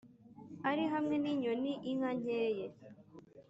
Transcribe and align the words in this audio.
ari 0.69 0.83
hamwe 0.93 1.15
n’inyoni, 1.23 1.73
inka 1.89 2.11
nke 2.19 2.39
ye, 2.57 2.67